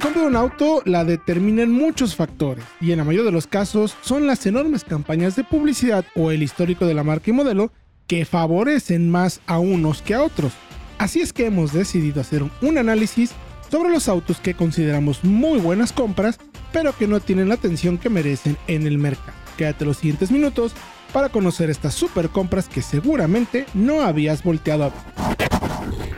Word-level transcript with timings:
un 0.00 0.36
auto 0.36 0.82
la 0.86 1.04
determinan 1.04 1.70
muchos 1.70 2.16
factores 2.16 2.64
y 2.80 2.92
en 2.92 2.98
la 2.98 3.04
mayoría 3.04 3.26
de 3.26 3.32
los 3.32 3.46
casos 3.46 3.94
son 4.00 4.26
las 4.26 4.46
enormes 4.46 4.84
campañas 4.84 5.36
de 5.36 5.44
publicidad 5.44 6.04
o 6.16 6.30
el 6.30 6.42
histórico 6.42 6.86
de 6.86 6.94
la 6.94 7.04
marca 7.04 7.30
y 7.30 7.34
modelo 7.34 7.72
que 8.06 8.24
favorecen 8.24 9.10
más 9.10 9.40
a 9.46 9.58
unos 9.58 10.00
que 10.00 10.14
a 10.14 10.22
otros. 10.22 10.52
Así 10.98 11.20
es 11.20 11.32
que 11.32 11.46
hemos 11.46 11.72
decidido 11.72 12.20
hacer 12.20 12.42
un 12.62 12.78
análisis 12.78 13.32
sobre 13.70 13.90
los 13.90 14.08
autos 14.08 14.38
que 14.38 14.54
consideramos 14.54 15.24
muy 15.24 15.58
buenas 15.58 15.92
compras, 15.92 16.38
pero 16.72 16.96
que 16.96 17.06
no 17.06 17.20
tienen 17.20 17.48
la 17.48 17.54
atención 17.54 17.98
que 17.98 18.08
merecen 18.08 18.56
en 18.68 18.86
el 18.86 18.96
mercado. 18.98 19.36
Quédate 19.58 19.84
los 19.84 19.98
siguientes 19.98 20.30
minutos 20.30 20.72
para 21.12 21.28
conocer 21.28 21.68
estas 21.68 21.94
super 21.94 22.30
compras 22.30 22.68
que 22.68 22.80
seguramente 22.80 23.66
no 23.74 24.00
habías 24.00 24.42
volteado 24.42 24.84
a 24.84 24.88
ver. 24.88 25.51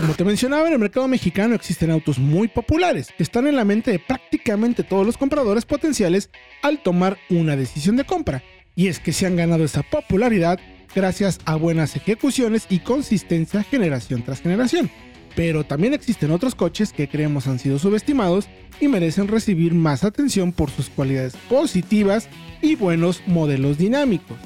Como 0.00 0.14
te 0.14 0.24
mencionaba, 0.24 0.66
en 0.66 0.72
el 0.72 0.78
mercado 0.78 1.06
mexicano 1.08 1.54
existen 1.54 1.90
autos 1.90 2.18
muy 2.18 2.48
populares 2.48 3.12
que 3.16 3.22
están 3.22 3.46
en 3.46 3.56
la 3.56 3.66
mente 3.66 3.90
de 3.90 3.98
prácticamente 3.98 4.82
todos 4.82 5.04
los 5.04 5.18
compradores 5.18 5.66
potenciales 5.66 6.30
al 6.62 6.82
tomar 6.82 7.18
una 7.28 7.54
decisión 7.54 7.96
de 7.96 8.04
compra. 8.04 8.42
Y 8.74 8.88
es 8.88 8.98
que 8.98 9.12
se 9.12 9.26
han 9.26 9.36
ganado 9.36 9.62
esa 9.62 9.82
popularidad 9.82 10.58
gracias 10.94 11.38
a 11.44 11.56
buenas 11.56 11.96
ejecuciones 11.96 12.66
y 12.70 12.78
consistencia 12.78 13.62
generación 13.62 14.22
tras 14.22 14.40
generación 14.40 14.90
pero 15.36 15.64
también 15.64 15.94
existen 15.94 16.30
otros 16.30 16.54
coches 16.54 16.92
que 16.92 17.08
creemos 17.08 17.46
han 17.46 17.58
sido 17.58 17.78
subestimados 17.78 18.48
y 18.80 18.88
merecen 18.88 19.28
recibir 19.28 19.74
más 19.74 20.04
atención 20.04 20.52
por 20.52 20.70
sus 20.70 20.88
cualidades 20.88 21.36
positivas 21.48 22.28
y 22.60 22.74
buenos 22.74 23.22
modelos 23.26 23.78
dinámicos. 23.78 24.36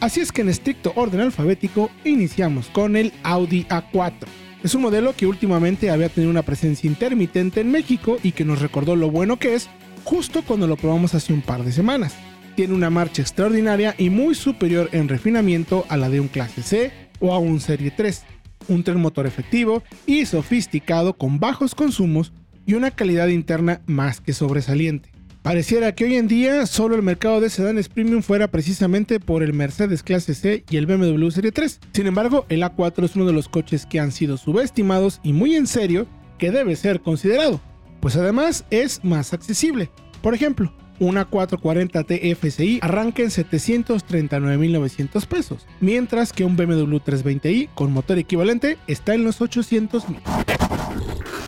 Así 0.00 0.20
es 0.20 0.32
que 0.32 0.40
en 0.40 0.48
estricto 0.48 0.92
orden 0.96 1.20
alfabético 1.20 1.90
iniciamos 2.04 2.68
con 2.68 2.96
el 2.96 3.12
Audi 3.22 3.64
A4. 3.68 4.26
Es 4.62 4.74
un 4.74 4.82
modelo 4.82 5.14
que 5.16 5.26
últimamente 5.26 5.90
había 5.90 6.10
tenido 6.10 6.30
una 6.30 6.42
presencia 6.42 6.88
intermitente 6.88 7.60
en 7.60 7.70
México 7.70 8.18
y 8.22 8.32
que 8.32 8.44
nos 8.44 8.60
recordó 8.60 8.94
lo 8.94 9.10
bueno 9.10 9.38
que 9.38 9.54
es 9.54 9.70
justo 10.04 10.42
cuando 10.42 10.66
lo 10.66 10.76
probamos 10.76 11.14
hace 11.14 11.32
un 11.32 11.40
par 11.40 11.64
de 11.64 11.72
semanas. 11.72 12.14
Tiene 12.56 12.74
una 12.74 12.90
marcha 12.90 13.22
extraordinaria 13.22 13.94
y 13.96 14.10
muy 14.10 14.34
superior 14.34 14.90
en 14.92 15.08
refinamiento 15.08 15.86
a 15.88 15.96
la 15.96 16.10
de 16.10 16.20
un 16.20 16.28
clase 16.28 16.62
C 16.62 16.92
o 17.20 17.32
a 17.32 17.38
un 17.38 17.60
Serie 17.60 17.90
3 17.90 18.24
un 18.68 18.84
tren 18.84 19.00
motor 19.00 19.26
efectivo 19.26 19.82
y 20.06 20.26
sofisticado 20.26 21.16
con 21.16 21.40
bajos 21.40 21.74
consumos 21.74 22.32
y 22.66 22.74
una 22.74 22.90
calidad 22.90 23.28
interna 23.28 23.80
más 23.86 24.20
que 24.20 24.32
sobresaliente. 24.32 25.09
Pareciera 25.42 25.94
que 25.94 26.04
hoy 26.04 26.16
en 26.16 26.28
día 26.28 26.66
solo 26.66 26.96
el 26.96 27.02
mercado 27.02 27.40
de 27.40 27.48
sedanes 27.48 27.88
premium 27.88 28.20
fuera 28.20 28.48
precisamente 28.48 29.20
por 29.20 29.42
el 29.42 29.54
Mercedes 29.54 30.02
clase 30.02 30.34
C 30.34 30.64
y 30.68 30.76
el 30.76 30.84
BMW 30.84 31.30
Serie 31.30 31.50
3. 31.50 31.80
Sin 31.92 32.06
embargo, 32.06 32.44
el 32.50 32.62
A4 32.62 33.04
es 33.04 33.16
uno 33.16 33.24
de 33.24 33.32
los 33.32 33.48
coches 33.48 33.86
que 33.86 34.00
han 34.00 34.12
sido 34.12 34.36
subestimados 34.36 35.18
y 35.22 35.32
muy 35.32 35.56
en 35.56 35.66
serio 35.66 36.06
que 36.36 36.50
debe 36.50 36.76
ser 36.76 37.00
considerado, 37.00 37.58
pues 38.00 38.16
además 38.16 38.66
es 38.70 39.02
más 39.02 39.32
accesible. 39.32 39.90
Por 40.20 40.34
ejemplo, 40.34 40.74
una 40.98 41.24
440 41.24 42.04
TFSI 42.04 42.80
arranca 42.82 43.22
en 43.22 43.30
739.900 43.30 45.26
pesos, 45.26 45.66
mientras 45.80 46.34
que 46.34 46.44
un 46.44 46.56
BMW 46.56 46.96
320i 46.96 47.70
con 47.74 47.92
motor 47.92 48.18
equivalente 48.18 48.76
está 48.86 49.14
en 49.14 49.24
los 49.24 49.40
800.000. 49.40 50.20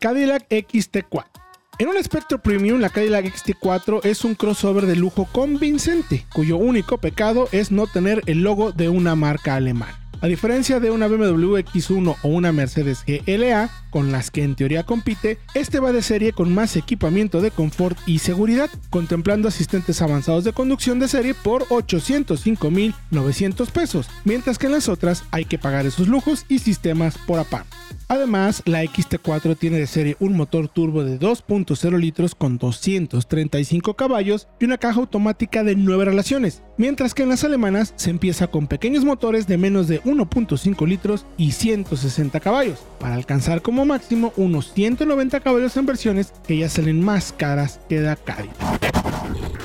Cadillac 0.00 0.48
XT4 0.48 1.35
en 1.78 1.88
un 1.88 1.96
espectro 1.96 2.38
premium, 2.38 2.80
la 2.80 2.88
Cadillac 2.88 3.26
XT4 3.26 4.04
es 4.04 4.24
un 4.24 4.34
crossover 4.34 4.86
de 4.86 4.96
lujo 4.96 5.28
convincente, 5.30 6.26
cuyo 6.32 6.56
único 6.56 6.98
pecado 6.98 7.48
es 7.52 7.70
no 7.70 7.86
tener 7.86 8.22
el 8.26 8.42
logo 8.42 8.72
de 8.72 8.88
una 8.88 9.14
marca 9.14 9.56
alemana. 9.56 10.05
A 10.22 10.28
diferencia 10.28 10.80
de 10.80 10.90
una 10.90 11.08
BMW 11.08 11.58
X1 11.58 12.16
o 12.22 12.28
una 12.28 12.50
Mercedes 12.50 13.04
GLA, 13.06 13.68
con 13.90 14.12
las 14.12 14.30
que 14.30 14.44
en 14.44 14.54
teoría 14.54 14.84
compite, 14.84 15.36
este 15.54 15.78
va 15.78 15.92
de 15.92 16.00
serie 16.00 16.32
con 16.32 16.54
más 16.54 16.74
equipamiento 16.76 17.42
de 17.42 17.50
confort 17.50 17.98
y 18.06 18.20
seguridad, 18.20 18.70
contemplando 18.88 19.48
asistentes 19.48 20.00
avanzados 20.00 20.44
de 20.44 20.54
conducción 20.54 20.98
de 20.98 21.08
serie 21.08 21.34
por 21.34 21.66
805.900 21.66 23.70
pesos, 23.70 24.08
mientras 24.24 24.58
que 24.58 24.64
en 24.66 24.72
las 24.72 24.88
otras 24.88 25.24
hay 25.30 25.44
que 25.44 25.58
pagar 25.58 25.84
esos 25.84 26.08
lujos 26.08 26.46
y 26.48 26.60
sistemas 26.60 27.18
por 27.26 27.38
aparte. 27.38 27.76
Además, 28.08 28.62
la 28.66 28.84
XT4 28.84 29.58
tiene 29.58 29.78
de 29.78 29.88
serie 29.88 30.16
un 30.20 30.36
motor 30.36 30.68
turbo 30.68 31.02
de 31.02 31.18
2.0 31.18 31.98
litros 31.98 32.36
con 32.36 32.56
235 32.56 33.94
caballos 33.94 34.46
y 34.60 34.64
una 34.64 34.78
caja 34.78 35.00
automática 35.00 35.64
de 35.64 35.74
9 35.74 36.04
relaciones, 36.04 36.62
mientras 36.78 37.14
que 37.14 37.24
en 37.24 37.30
las 37.30 37.42
alemanas 37.42 37.94
se 37.96 38.10
empieza 38.10 38.46
con 38.46 38.68
pequeños 38.68 39.04
motores 39.04 39.48
de 39.48 39.58
menos 39.58 39.88
de 39.88 40.00
1.5 40.06 40.86
litros 40.86 41.26
y 41.36 41.52
160 41.52 42.40
caballos, 42.40 42.78
para 42.98 43.14
alcanzar 43.14 43.60
como 43.60 43.84
máximo 43.84 44.32
unos 44.36 44.72
190 44.72 45.40
caballos 45.40 45.76
en 45.76 45.86
versiones 45.86 46.32
que 46.46 46.58
ya 46.58 46.68
salen 46.68 47.04
más 47.04 47.32
caras 47.32 47.80
que 47.88 48.00
la 48.00 48.16
Cadillac. 48.16 48.56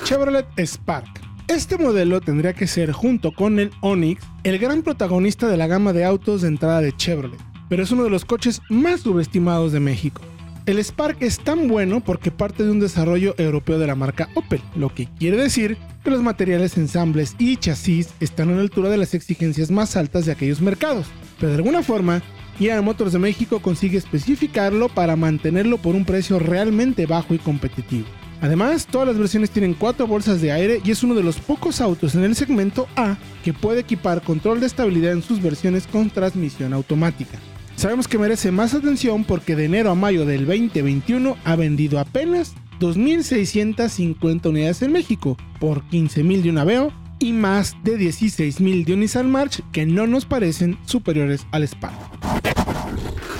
Chevrolet 0.04 0.46
Spark 0.58 1.22
este 1.48 1.78
modelo 1.78 2.22
tendría 2.22 2.54
que 2.54 2.66
ser, 2.66 2.94
junto 2.94 3.34
con 3.34 3.60
el 3.60 3.72
Onix, 3.82 4.24
el 4.44 4.58
gran 4.58 4.84
protagonista 4.84 5.50
de 5.50 5.58
la 5.58 5.68
gama 5.68 5.92
de 5.92 6.06
autos 6.06 6.44
de 6.44 6.48
entrada 6.48 6.80
de 6.80 6.96
Chevrolet 6.96 7.52
pero 7.72 7.84
es 7.84 7.92
uno 7.92 8.04
de 8.04 8.10
los 8.10 8.26
coches 8.26 8.62
más 8.68 9.00
subestimados 9.00 9.72
de 9.72 9.80
México. 9.80 10.22
El 10.68 10.78
Spark 10.78 11.18
es 11.22 11.40
tan 11.40 11.68
bueno 11.68 12.02
porque 12.02 12.30
parte 12.30 12.64
de 12.64 12.70
un 12.70 12.80
desarrollo 12.80 13.34
europeo 13.40 13.80
de 13.80 13.88
la 13.88 13.96
marca 13.96 14.30
Opel, 14.36 14.62
lo 14.76 14.94
que 14.94 15.08
quiere 15.18 15.36
decir 15.36 15.76
que 16.04 16.12
los 16.12 16.22
materiales, 16.22 16.78
ensambles 16.78 17.36
y 17.40 17.58
chasis 17.58 18.10
están 18.20 18.50
a 18.50 18.54
la 18.54 18.62
altura 18.62 18.90
de 18.90 18.98
las 18.98 19.16
exigencias 19.16 19.72
más 19.72 19.98
altas 19.98 20.28
de 20.28 20.34
aquellos 20.34 20.62
mercados. 20.62 21.08
Pero 21.40 21.50
de 21.50 21.58
alguna 21.58 21.82
forma, 21.82 22.22
General 22.60 22.84
Motors 22.84 23.14
de 23.14 23.18
México 23.18 23.60
consigue 23.60 23.98
especificarlo 23.98 24.88
para 24.88 25.16
mantenerlo 25.16 25.80
por 25.80 25.96
un 25.96 26.06
precio 26.06 26.38
realmente 26.38 27.08
bajo 27.08 27.34
y 27.34 27.40
competitivo. 27.40 28.06
Además, 28.40 28.86
todas 28.86 29.08
las 29.08 29.18
versiones 29.18 29.50
tienen 29.50 29.74
cuatro 29.74 30.06
bolsas 30.06 30.42
de 30.42 30.52
aire 30.52 30.80
y 30.84 30.92
es 30.92 31.02
uno 31.02 31.16
de 31.16 31.24
los 31.24 31.38
pocos 31.38 31.82
autos 31.82 32.14
en 32.14 32.24
el 32.24 32.36
segmento 32.36 32.88
A 32.96 33.18
que 33.44 33.54
puede 33.54 33.82
equipar 33.82 34.22
control 34.22 34.60
de 34.60 34.68
estabilidad 34.68 35.14
en 35.14 35.24
sus 35.24 35.42
versiones 35.42 35.88
con 35.88 36.12
transmisión 36.12 36.74
automática. 36.74 37.40
Sabemos 37.82 38.08
que 38.08 38.20
merece 38.20 38.52
más 38.52 38.76
atención 38.76 39.24
porque 39.24 39.56
de 39.56 39.66
enero 39.66 39.90
a 39.90 39.96
mayo 39.96 40.24
del 40.24 40.46
2021 40.46 41.36
ha 41.44 41.56
vendido 41.56 41.98
apenas 41.98 42.54
2.650 42.80 44.50
unidades 44.50 44.84
en 44.84 44.92
México 44.92 45.36
por 45.60 45.82
15.000 45.90 46.44
de 46.44 46.50
un 46.52 46.60
Aveo 46.60 46.94
y 47.18 47.34
más 47.34 47.76
de 47.84 47.98
16.000 47.98 48.86
de 48.86 48.94
un 48.94 49.00
Nissan 49.00 49.32
March 49.32 49.64
que 49.72 49.88
no 49.88 50.06
nos 50.06 50.26
parecen 50.26 50.78
superiores 50.86 51.48
al 51.50 51.64
Spark. 51.64 51.98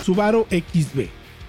Subaru 0.04 0.48
XB. 0.50 1.02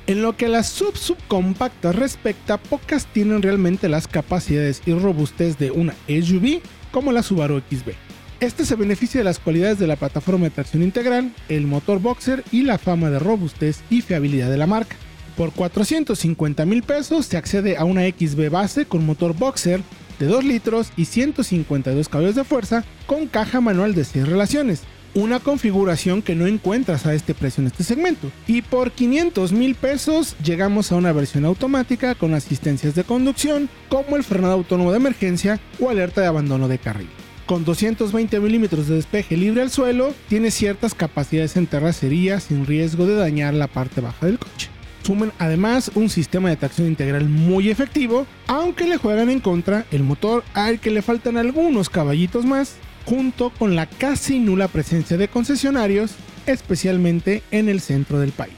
En 0.06 0.20
lo 0.20 0.36
que 0.36 0.44
a 0.44 0.50
las 0.50 0.68
sub 0.68 0.94
subcompactas 0.94 1.96
respecta, 1.96 2.58
pocas 2.58 3.06
tienen 3.06 3.40
realmente 3.40 3.88
las 3.88 4.06
capacidades 4.06 4.82
y 4.84 4.92
robustez 4.92 5.56
de 5.56 5.70
una 5.70 5.94
SUV 6.08 6.60
como 6.90 7.10
la 7.10 7.22
Subaru 7.22 7.62
XB. 7.70 8.11
Este 8.42 8.64
se 8.64 8.74
beneficia 8.74 9.20
de 9.20 9.24
las 9.24 9.38
cualidades 9.38 9.78
de 9.78 9.86
la 9.86 9.94
plataforma 9.94 10.46
de 10.46 10.50
tracción 10.50 10.82
integral, 10.82 11.32
el 11.48 11.68
motor 11.68 12.00
boxer 12.00 12.42
y 12.50 12.62
la 12.62 12.76
fama 12.76 13.08
de 13.08 13.20
robustez 13.20 13.82
y 13.88 14.00
fiabilidad 14.00 14.50
de 14.50 14.56
la 14.56 14.66
marca. 14.66 14.96
Por 15.36 15.52
450 15.52 16.66
mil 16.66 16.82
pesos 16.82 17.26
se 17.26 17.36
accede 17.36 17.76
a 17.76 17.84
una 17.84 18.02
XB 18.02 18.50
base 18.50 18.84
con 18.84 19.06
motor 19.06 19.32
boxer 19.38 19.80
de 20.18 20.26
2 20.26 20.42
litros 20.42 20.90
y 20.96 21.04
152 21.04 22.08
caballos 22.08 22.34
de 22.34 22.42
fuerza 22.42 22.82
con 23.06 23.28
caja 23.28 23.60
manual 23.60 23.94
de 23.94 24.02
6 24.02 24.26
relaciones. 24.26 24.82
Una 25.14 25.38
configuración 25.38 26.20
que 26.20 26.34
no 26.34 26.48
encuentras 26.48 27.06
a 27.06 27.14
este 27.14 27.34
precio 27.34 27.60
en 27.60 27.68
este 27.68 27.84
segmento. 27.84 28.28
Y 28.48 28.62
por 28.62 28.90
500 28.90 29.52
mil 29.52 29.76
pesos 29.76 30.34
llegamos 30.42 30.90
a 30.90 30.96
una 30.96 31.12
versión 31.12 31.44
automática 31.44 32.16
con 32.16 32.34
asistencias 32.34 32.96
de 32.96 33.04
conducción 33.04 33.68
como 33.88 34.16
el 34.16 34.24
frenado 34.24 34.54
autónomo 34.54 34.90
de 34.90 34.96
emergencia 34.96 35.60
o 35.78 35.90
alerta 35.90 36.22
de 36.22 36.26
abandono 36.26 36.66
de 36.66 36.78
carril 36.78 37.21
con 37.52 37.66
220 37.66 38.40
milímetros 38.40 38.88
de 38.88 38.94
despeje 38.94 39.36
libre 39.36 39.60
al 39.60 39.70
suelo, 39.70 40.14
tiene 40.30 40.50
ciertas 40.50 40.94
capacidades 40.94 41.54
en 41.58 41.66
terracería 41.66 42.40
sin 42.40 42.64
riesgo 42.64 43.04
de 43.04 43.14
dañar 43.14 43.52
la 43.52 43.66
parte 43.66 44.00
baja 44.00 44.24
del 44.24 44.38
coche. 44.38 44.70
Sumen 45.02 45.32
además 45.38 45.90
un 45.94 46.08
sistema 46.08 46.48
de 46.48 46.56
tracción 46.56 46.86
integral 46.86 47.28
muy 47.28 47.68
efectivo, 47.68 48.26
aunque 48.46 48.86
le 48.86 48.96
juegan 48.96 49.28
en 49.28 49.40
contra 49.40 49.84
el 49.90 50.02
motor 50.02 50.44
al 50.54 50.80
que 50.80 50.90
le 50.90 51.02
faltan 51.02 51.36
algunos 51.36 51.90
caballitos 51.90 52.46
más, 52.46 52.76
junto 53.04 53.50
con 53.50 53.76
la 53.76 53.84
casi 53.84 54.38
nula 54.38 54.68
presencia 54.68 55.18
de 55.18 55.28
concesionarios, 55.28 56.12
especialmente 56.46 57.42
en 57.50 57.68
el 57.68 57.82
centro 57.82 58.18
del 58.18 58.32
país. 58.32 58.54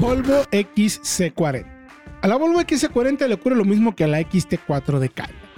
Volvo 0.00 0.42
XC40. 0.50 1.66
A 2.20 2.26
la 2.26 2.34
Volvo 2.34 2.60
XC40 2.60 3.28
le 3.28 3.34
ocurre 3.34 3.54
lo 3.54 3.64
mismo 3.64 3.94
que 3.94 4.02
a 4.02 4.08
la 4.08 4.20
XT4 4.20 4.98
de 4.98 5.08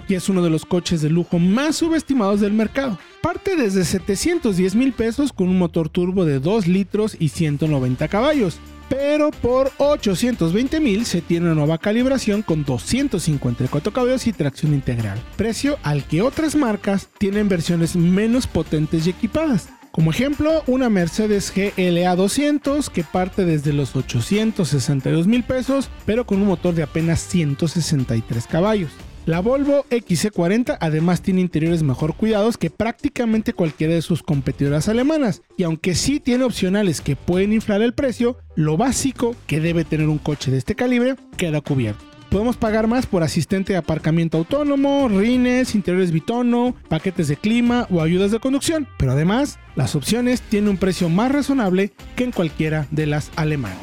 y 0.07 0.15
es 0.15 0.29
uno 0.29 0.41
de 0.43 0.49
los 0.49 0.65
coches 0.65 1.01
de 1.01 1.09
lujo 1.09 1.39
más 1.39 1.77
subestimados 1.77 2.39
del 2.39 2.53
mercado. 2.53 2.97
Parte 3.21 3.55
desde 3.55 3.83
710 3.83 4.75
mil 4.75 4.93
pesos 4.93 5.33
con 5.33 5.49
un 5.49 5.57
motor 5.57 5.89
turbo 5.89 6.25
de 6.25 6.39
2 6.39 6.67
litros 6.67 7.15
y 7.19 7.29
190 7.29 8.07
caballos, 8.07 8.59
pero 8.89 9.31
por 9.31 9.71
820 9.77 10.79
mil 10.79 11.05
se 11.05 11.21
tiene 11.21 11.47
una 11.47 11.55
nueva 11.55 11.77
calibración 11.77 12.41
con 12.41 12.63
254 12.63 13.91
caballos 13.91 14.27
y 14.27 14.33
tracción 14.33 14.73
integral, 14.73 15.21
precio 15.35 15.77
al 15.83 16.03
que 16.05 16.21
otras 16.21 16.55
marcas 16.55 17.09
tienen 17.17 17.49
versiones 17.49 17.95
menos 17.95 18.47
potentes 18.47 19.07
y 19.07 19.09
equipadas 19.09 19.69
Como 19.91 20.11
ejemplo, 20.11 20.63
una 20.67 20.89
Mercedes 20.89 21.51
GLA 21.53 22.15
200 22.15 22.89
que 22.89 23.03
parte 23.03 23.45
desde 23.45 23.73
los 23.73 23.95
862 23.95 25.27
mil 25.27 25.43
pesos, 25.43 25.89
pero 26.05 26.25
con 26.25 26.39
un 26.39 26.47
motor 26.47 26.75
de 26.75 26.83
apenas 26.83 27.19
163 27.21 28.45
caballos. 28.45 28.91
La 29.27 29.41
Volvo 29.41 29.83
XC40 29.89 30.77
además 30.79 31.21
tiene 31.21 31.41
interiores 31.41 31.83
mejor 31.83 32.15
cuidados 32.15 32.55
que 32.55 32.69
prácticamente 32.69 33.51
cualquiera 33.51 33.93
de 33.93 34.01
sus 34.01 34.23
competidoras 34.23 34.87
alemanas, 34.87 35.41
y 35.57 35.63
aunque 35.63 35.95
sí 35.95 36.21
tiene 36.21 36.45
opcionales 36.45 37.01
que 37.01 37.17
pueden 37.17 37.51
inflar 37.51 37.81
el 37.81 37.93
precio, 37.93 38.37
lo 38.55 38.77
básico 38.77 39.35
que 39.45 39.59
debe 39.59 39.83
tener 39.83 40.07
un 40.07 40.17
coche 40.17 40.49
de 40.49 40.57
este 40.57 40.75
calibre 40.75 41.17
queda 41.35 41.59
cubierto. 41.59 42.05
Podemos 42.29 42.55
pagar 42.55 42.87
más 42.87 43.05
por 43.05 43.21
asistente 43.21 43.73
de 43.73 43.79
aparcamiento 43.79 44.37
autónomo, 44.37 45.09
rines, 45.09 45.75
interiores 45.75 46.13
bitono, 46.13 46.73
paquetes 46.87 47.27
de 47.27 47.35
clima 47.35 47.85
o 47.91 48.01
ayudas 48.01 48.31
de 48.31 48.39
conducción, 48.39 48.87
pero 48.97 49.11
además 49.11 49.59
las 49.75 49.93
opciones 49.95 50.39
tienen 50.39 50.69
un 50.69 50.77
precio 50.77 51.09
más 51.09 51.33
razonable 51.33 51.91
que 52.15 52.23
en 52.23 52.31
cualquiera 52.31 52.87
de 52.91 53.07
las 53.07 53.29
alemanas. 53.35 53.77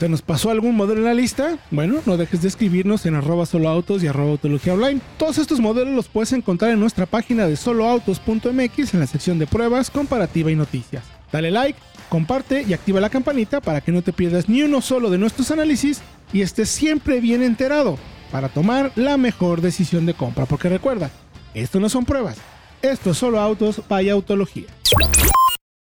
¿Te 0.00 0.08
nos 0.08 0.22
pasó 0.22 0.50
algún 0.50 0.76
modelo 0.76 1.00
en 1.00 1.04
la 1.04 1.12
lista? 1.12 1.58
Bueno, 1.70 2.00
no 2.06 2.16
dejes 2.16 2.40
de 2.40 2.48
escribirnos 2.48 3.04
en 3.04 3.16
arroba 3.16 3.44
soloautos 3.44 4.02
y 4.02 4.06
arroba 4.06 4.30
autología 4.30 4.72
online. 4.72 5.02
Todos 5.18 5.36
estos 5.36 5.60
modelos 5.60 5.94
los 5.94 6.08
puedes 6.08 6.32
encontrar 6.32 6.70
en 6.70 6.80
nuestra 6.80 7.04
página 7.04 7.46
de 7.46 7.54
soloautos.mx 7.54 8.94
en 8.94 9.00
la 9.00 9.06
sección 9.06 9.38
de 9.38 9.46
pruebas, 9.46 9.90
comparativa 9.90 10.50
y 10.50 10.56
noticias. 10.56 11.04
Dale 11.30 11.50
like, 11.50 11.78
comparte 12.08 12.64
y 12.66 12.72
activa 12.72 12.98
la 12.98 13.10
campanita 13.10 13.60
para 13.60 13.82
que 13.82 13.92
no 13.92 14.00
te 14.00 14.14
pierdas 14.14 14.48
ni 14.48 14.62
uno 14.62 14.80
solo 14.80 15.10
de 15.10 15.18
nuestros 15.18 15.50
análisis 15.50 16.00
y 16.32 16.40
estés 16.40 16.70
siempre 16.70 17.20
bien 17.20 17.42
enterado 17.42 17.98
para 18.32 18.48
tomar 18.48 18.92
la 18.96 19.18
mejor 19.18 19.60
decisión 19.60 20.06
de 20.06 20.14
compra. 20.14 20.46
Porque 20.46 20.70
recuerda, 20.70 21.10
esto 21.52 21.78
no 21.78 21.90
son 21.90 22.06
pruebas, 22.06 22.38
esto 22.80 23.10
es 23.10 23.18
solo 23.18 23.38
autos, 23.38 23.82
vaya 23.86 24.14
autología. 24.14 24.68